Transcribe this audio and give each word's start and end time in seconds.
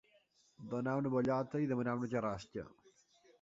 Donar 0.71 0.95
una 1.01 1.11
bellota 1.17 1.61
i 1.65 1.69
demanar 1.73 1.95
una 2.01 2.11
carrasca. 2.15 2.65